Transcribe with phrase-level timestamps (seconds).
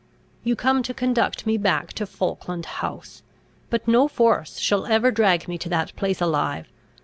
[0.43, 3.21] You come to conduct me back to Falkland House;
[3.69, 6.67] but no force shall ever drag me to that place alive.